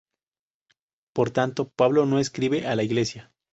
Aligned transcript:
Por 1.13 1.29
tanto, 1.29 1.69
Pablo 1.69 2.07
no 2.07 2.17
escribe 2.17 2.65
a 2.65 2.75
la 2.75 2.81
Iglesia. 2.81 3.31